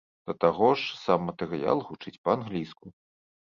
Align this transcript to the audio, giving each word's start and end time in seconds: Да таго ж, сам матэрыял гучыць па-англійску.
Да 0.29 0.33
таго 0.45 0.69
ж, 0.83 0.87
сам 1.01 1.21
матэрыял 1.29 1.85
гучыць 1.91 2.15
па-англійску. 2.25 2.85